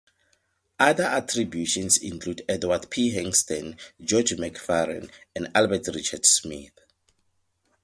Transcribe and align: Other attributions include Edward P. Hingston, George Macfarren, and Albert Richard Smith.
Other 0.79 1.03
attributions 1.03 1.95
include 1.99 2.41
Edward 2.49 2.89
P. 2.89 3.11
Hingston, 3.15 3.79
George 4.03 4.31
Macfarren, 4.35 5.11
and 5.35 5.51
Albert 5.53 5.89
Richard 5.93 6.25
Smith. 6.25 6.71